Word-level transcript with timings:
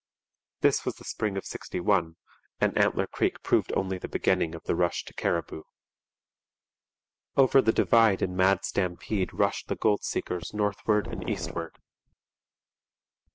This 0.61 0.83
was 0.83 0.95
the 0.95 1.03
spring 1.03 1.37
of 1.37 1.45
'61; 1.45 2.15
and 2.59 2.75
Antler 2.75 3.05
Creek 3.05 3.43
proved 3.43 3.71
only 3.77 3.99
the 3.99 4.07
beginning 4.07 4.55
of 4.55 4.63
the 4.63 4.73
rush 4.73 5.05
to 5.05 5.13
Cariboo. 5.13 5.61
Over 7.37 7.61
the 7.61 7.71
divide 7.71 8.23
in 8.23 8.35
mad 8.35 8.65
stampede 8.65 9.31
rushed 9.31 9.67
the 9.67 9.75
gold 9.75 10.03
seekers 10.03 10.55
northward 10.55 11.05
and 11.05 11.29
eastward. 11.29 11.77